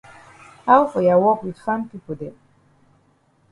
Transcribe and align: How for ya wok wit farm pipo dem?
How 0.65 0.79
for 0.91 1.01
ya 1.07 1.15
wok 1.21 1.39
wit 1.43 1.57
farm 1.63 1.81
pipo 1.89 2.13
dem? 2.19 2.35